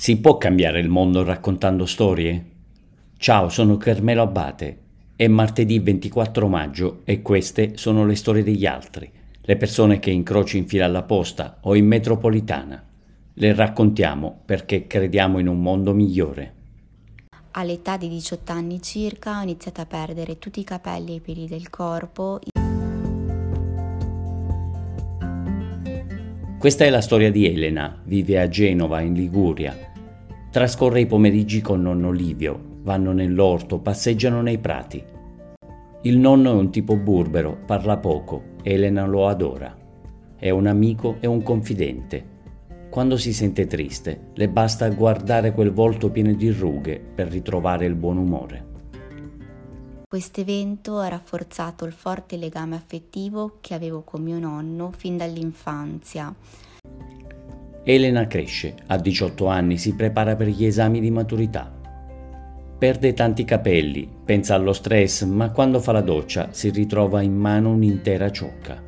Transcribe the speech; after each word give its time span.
Si 0.00 0.16
può 0.20 0.38
cambiare 0.38 0.78
il 0.78 0.88
mondo 0.88 1.24
raccontando 1.24 1.84
storie? 1.84 2.50
Ciao, 3.16 3.48
sono 3.48 3.76
Carmelo 3.78 4.22
Abate. 4.22 4.78
È 5.16 5.26
martedì 5.26 5.80
24 5.80 6.46
maggio 6.46 7.00
e 7.02 7.20
queste 7.20 7.76
sono 7.76 8.06
le 8.06 8.14
storie 8.14 8.44
degli 8.44 8.64
altri, 8.64 9.10
le 9.40 9.56
persone 9.56 9.98
che 9.98 10.10
incroci 10.10 10.56
in 10.56 10.68
fila 10.68 10.84
alla 10.84 11.02
posta 11.02 11.58
o 11.62 11.74
in 11.74 11.88
metropolitana. 11.88 12.80
Le 13.34 13.54
raccontiamo 13.54 14.42
perché 14.44 14.86
crediamo 14.86 15.40
in 15.40 15.48
un 15.48 15.60
mondo 15.60 15.92
migliore. 15.92 16.54
All'età 17.50 17.96
di 17.96 18.08
18 18.08 18.52
anni 18.52 18.80
circa 18.80 19.40
ho 19.40 19.42
iniziato 19.42 19.80
a 19.80 19.86
perdere 19.86 20.38
tutti 20.38 20.60
i 20.60 20.64
capelli 20.64 21.10
e 21.10 21.14
i 21.16 21.20
peli 21.20 21.48
del 21.48 21.70
corpo. 21.70 22.38
Questa 26.58 26.84
è 26.84 26.90
la 26.90 27.00
storia 27.00 27.30
di 27.30 27.46
Elena, 27.46 28.02
vive 28.02 28.40
a 28.40 28.48
Genova, 28.48 29.00
in 29.00 29.14
Liguria. 29.14 29.76
Trascorre 30.50 30.98
i 30.98 31.06
pomeriggi 31.06 31.60
con 31.60 31.80
nonno 31.82 32.10
Livio, 32.10 32.80
vanno 32.82 33.12
nell'orto, 33.12 33.78
passeggiano 33.78 34.42
nei 34.42 34.58
prati. 34.58 35.00
Il 36.02 36.18
nonno 36.18 36.50
è 36.50 36.54
un 36.54 36.72
tipo 36.72 36.96
burbero, 36.96 37.58
parla 37.64 37.98
poco, 37.98 38.56
Elena 38.64 39.06
lo 39.06 39.28
adora. 39.28 39.72
È 40.36 40.50
un 40.50 40.66
amico 40.66 41.18
e 41.20 41.28
un 41.28 41.44
confidente. 41.44 42.24
Quando 42.90 43.16
si 43.16 43.32
sente 43.32 43.68
triste, 43.68 44.30
le 44.34 44.48
basta 44.48 44.88
guardare 44.88 45.52
quel 45.52 45.70
volto 45.70 46.10
pieno 46.10 46.32
di 46.32 46.50
rughe 46.50 46.98
per 46.98 47.28
ritrovare 47.28 47.86
il 47.86 47.94
buon 47.94 48.16
umore. 48.16 48.67
Questo 50.10 50.40
evento 50.40 50.96
ha 51.00 51.08
rafforzato 51.08 51.84
il 51.84 51.92
forte 51.92 52.38
legame 52.38 52.76
affettivo 52.76 53.58
che 53.60 53.74
avevo 53.74 54.00
con 54.00 54.22
mio 54.22 54.38
nonno 54.38 54.90
fin 54.90 55.18
dall'infanzia. 55.18 56.34
Elena 57.84 58.26
cresce, 58.26 58.74
a 58.86 58.96
18 58.96 59.46
anni 59.48 59.76
si 59.76 59.94
prepara 59.94 60.34
per 60.34 60.46
gli 60.46 60.64
esami 60.64 61.00
di 61.00 61.10
maturità. 61.10 61.70
Perde 62.78 63.12
tanti 63.12 63.44
capelli, 63.44 64.08
pensa 64.24 64.54
allo 64.54 64.72
stress, 64.72 65.24
ma 65.24 65.50
quando 65.50 65.78
fa 65.78 65.92
la 65.92 66.00
doccia 66.00 66.54
si 66.54 66.70
ritrova 66.70 67.20
in 67.20 67.36
mano 67.36 67.68
un'intera 67.68 68.30
ciocca. 68.30 68.82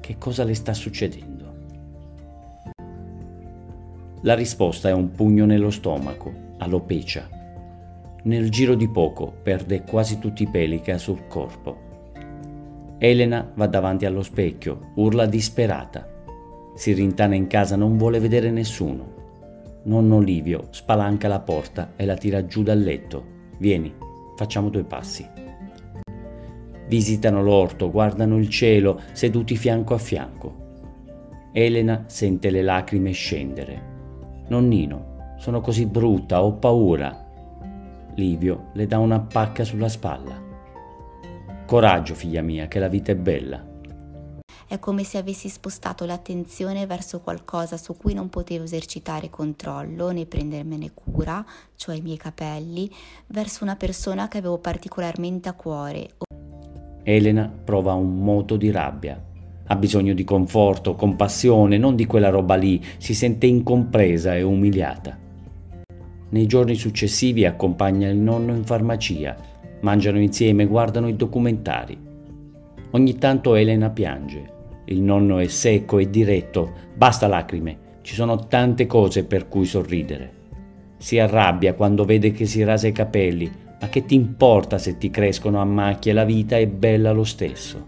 Che 0.00 0.18
cosa 0.18 0.42
le 0.42 0.54
sta 0.54 0.74
succedendo? 0.74 1.54
La 4.22 4.34
risposta 4.34 4.88
è 4.88 4.92
un 4.92 5.12
pugno 5.12 5.44
nello 5.44 5.70
stomaco, 5.70 6.56
alopecia. 6.58 7.42
Nel 8.24 8.48
giro 8.48 8.74
di 8.74 8.88
poco 8.88 9.30
perde 9.42 9.82
quasi 9.82 10.18
tutti 10.18 10.44
i 10.44 10.48
peli 10.48 10.80
che 10.80 10.92
ha 10.92 10.98
sul 10.98 11.26
corpo. 11.26 11.76
Elena 12.96 13.52
va 13.54 13.66
davanti 13.66 14.06
allo 14.06 14.22
specchio, 14.22 14.92
urla 14.94 15.26
disperata. 15.26 16.08
Si 16.74 16.94
rintana 16.94 17.34
in 17.34 17.48
casa, 17.48 17.76
non 17.76 17.98
vuole 17.98 18.20
vedere 18.20 18.50
nessuno. 18.50 19.12
Nonno 19.82 20.20
Livio 20.20 20.68
spalanca 20.70 21.28
la 21.28 21.40
porta 21.40 21.92
e 21.96 22.06
la 22.06 22.16
tira 22.16 22.46
giù 22.46 22.62
dal 22.62 22.80
letto. 22.80 23.24
Vieni, 23.58 23.92
facciamo 24.36 24.70
due 24.70 24.84
passi. 24.84 25.28
Visitano 26.88 27.42
l'orto, 27.42 27.90
guardano 27.90 28.38
il 28.38 28.48
cielo, 28.48 29.02
seduti 29.12 29.54
fianco 29.54 29.92
a 29.92 29.98
fianco. 29.98 30.62
Elena 31.52 32.04
sente 32.06 32.48
le 32.48 32.62
lacrime 32.62 33.10
scendere. 33.10 33.82
Nonnino, 34.48 35.34
sono 35.36 35.60
così 35.60 35.84
brutta, 35.84 36.42
ho 36.42 36.54
paura. 36.54 37.23
Livio 38.16 38.70
le 38.74 38.86
dà 38.86 38.98
una 38.98 39.20
pacca 39.20 39.64
sulla 39.64 39.88
spalla. 39.88 40.40
Coraggio, 41.66 42.14
figlia 42.14 42.42
mia, 42.42 42.68
che 42.68 42.78
la 42.78 42.88
vita 42.88 43.10
è 43.10 43.16
bella. 43.16 43.72
È 44.66 44.78
come 44.78 45.02
se 45.02 45.18
avessi 45.18 45.48
spostato 45.48 46.04
l'attenzione 46.04 46.86
verso 46.86 47.20
qualcosa 47.20 47.76
su 47.76 47.96
cui 47.96 48.14
non 48.14 48.28
potevo 48.28 48.64
esercitare 48.64 49.30
controllo 49.30 50.10
né 50.10 50.26
prendermene 50.26 50.92
cura, 50.94 51.44
cioè 51.74 51.96
i 51.96 52.00
miei 52.00 52.16
capelli, 52.16 52.88
verso 53.26 53.64
una 53.64 53.76
persona 53.76 54.28
che 54.28 54.38
avevo 54.38 54.58
particolarmente 54.58 55.48
a 55.48 55.54
cuore. 55.54 56.10
Elena 57.02 57.48
prova 57.48 57.94
un 57.94 58.18
moto 58.18 58.56
di 58.56 58.70
rabbia. 58.70 59.22
Ha 59.66 59.76
bisogno 59.76 60.14
di 60.14 60.24
conforto, 60.24 60.94
compassione, 60.94 61.78
non 61.78 61.96
di 61.96 62.06
quella 62.06 62.28
roba 62.28 62.54
lì, 62.54 62.82
si 62.98 63.14
sente 63.14 63.46
incompresa 63.46 64.36
e 64.36 64.42
umiliata. 64.42 65.23
Nei 66.34 66.46
giorni 66.46 66.74
successivi 66.74 67.44
accompagna 67.44 68.08
il 68.08 68.16
nonno 68.16 68.54
in 68.54 68.64
farmacia, 68.64 69.36
mangiano 69.82 70.18
insieme, 70.18 70.66
guardano 70.66 71.06
i 71.06 71.14
documentari. 71.14 71.96
Ogni 72.90 73.18
tanto 73.18 73.54
Elena 73.54 73.90
piange, 73.90 74.42
il 74.86 75.00
nonno 75.00 75.38
è 75.38 75.46
secco 75.46 75.98
e 76.00 76.10
diretto, 76.10 76.72
basta 76.92 77.28
lacrime, 77.28 78.00
ci 78.02 78.14
sono 78.14 78.48
tante 78.48 78.86
cose 78.86 79.22
per 79.22 79.46
cui 79.46 79.64
sorridere. 79.64 80.32
Si 80.96 81.20
arrabbia 81.20 81.74
quando 81.74 82.04
vede 82.04 82.32
che 82.32 82.46
si 82.46 82.64
rasa 82.64 82.88
i 82.88 82.92
capelli, 82.92 83.48
ma 83.80 83.88
che 83.88 84.04
ti 84.04 84.16
importa 84.16 84.76
se 84.76 84.98
ti 84.98 85.10
crescono 85.10 85.60
a 85.60 85.64
macchie, 85.64 86.12
la 86.12 86.24
vita 86.24 86.58
è 86.58 86.66
bella 86.66 87.12
lo 87.12 87.22
stesso. 87.22 87.86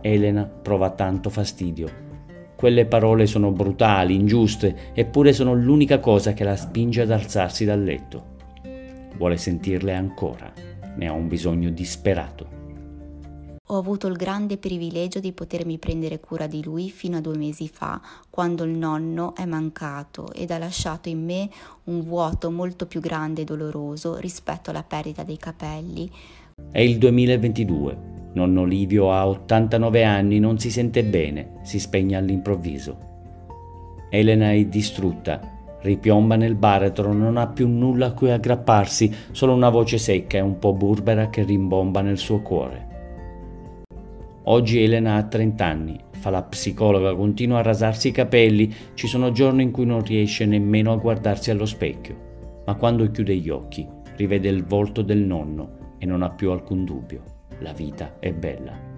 Elena 0.00 0.42
prova 0.44 0.90
tanto 0.90 1.30
fastidio. 1.30 2.01
Quelle 2.62 2.86
parole 2.86 3.26
sono 3.26 3.50
brutali, 3.50 4.14
ingiuste, 4.14 4.92
eppure 4.94 5.32
sono 5.32 5.52
l'unica 5.52 5.98
cosa 5.98 6.32
che 6.32 6.44
la 6.44 6.54
spinge 6.54 7.00
ad 7.00 7.10
alzarsi 7.10 7.64
dal 7.64 7.82
letto. 7.82 8.36
Vuole 9.16 9.36
sentirle 9.36 9.92
ancora, 9.92 10.52
ne 10.94 11.08
ha 11.08 11.12
un 11.12 11.26
bisogno 11.26 11.70
disperato 11.70 12.60
ho 13.64 13.78
avuto 13.78 14.06
il 14.06 14.16
grande 14.16 14.58
privilegio 14.58 15.18
di 15.18 15.32
potermi 15.32 15.78
prendere 15.78 16.20
cura 16.20 16.46
di 16.46 16.62
lui 16.62 16.90
fino 16.90 17.16
a 17.16 17.20
due 17.20 17.36
mesi 17.36 17.68
fa, 17.68 18.00
quando 18.28 18.64
il 18.64 18.76
nonno 18.76 19.34
è 19.34 19.46
mancato 19.46 20.30
ed 20.32 20.50
ha 20.50 20.58
lasciato 20.58 21.08
in 21.08 21.24
me 21.24 21.50
un 21.84 22.02
vuoto 22.02 22.50
molto 22.50 22.86
più 22.86 23.00
grande 23.00 23.42
e 23.42 23.44
doloroso 23.44 24.18
rispetto 24.18 24.70
alla 24.70 24.82
perdita 24.82 25.24
dei 25.24 25.38
capelli. 25.38 26.10
È 26.70 26.80
il 26.80 26.98
2022. 26.98 28.11
Nonno 28.34 28.64
Livio 28.64 29.12
ha 29.12 29.28
89 29.28 30.04
anni, 30.04 30.38
non 30.38 30.58
si 30.58 30.70
sente 30.70 31.04
bene, 31.04 31.58
si 31.62 31.78
spegne 31.78 32.16
all'improvviso. 32.16 33.10
Elena 34.10 34.52
è 34.52 34.64
distrutta, 34.64 35.40
ripiomba 35.82 36.36
nel 36.36 36.54
baratro, 36.54 37.12
non 37.12 37.36
ha 37.36 37.46
più 37.48 37.68
nulla 37.68 38.06
a 38.06 38.12
cui 38.12 38.30
aggrapparsi, 38.30 39.12
solo 39.32 39.54
una 39.54 39.68
voce 39.68 39.98
secca 39.98 40.38
e 40.38 40.40
un 40.40 40.58
po' 40.58 40.72
burbera 40.72 41.28
che 41.28 41.42
rimbomba 41.42 42.00
nel 42.00 42.18
suo 42.18 42.40
cuore. 42.40 42.90
Oggi 44.44 44.82
Elena 44.82 45.16
ha 45.16 45.22
30 45.22 45.64
anni, 45.64 46.00
fa 46.10 46.30
la 46.30 46.42
psicologa, 46.42 47.14
continua 47.14 47.58
a 47.58 47.62
rasarsi 47.62 48.08
i 48.08 48.12
capelli, 48.12 48.72
ci 48.94 49.06
sono 49.06 49.30
giorni 49.30 49.62
in 49.62 49.70
cui 49.70 49.86
non 49.86 50.02
riesce 50.02 50.46
nemmeno 50.46 50.92
a 50.92 50.96
guardarsi 50.96 51.50
allo 51.50 51.66
specchio, 51.66 52.62
ma 52.66 52.74
quando 52.74 53.08
chiude 53.10 53.36
gli 53.36 53.50
occhi 53.50 53.86
rivede 54.16 54.48
il 54.48 54.64
volto 54.64 55.02
del 55.02 55.20
nonno 55.20 55.96
e 55.98 56.06
non 56.06 56.22
ha 56.22 56.30
più 56.30 56.50
alcun 56.50 56.84
dubbio, 56.84 57.22
la 57.60 57.72
vita 57.72 58.16
è 58.18 58.32
bella. 58.32 58.91